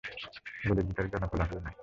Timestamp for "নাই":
1.65-1.75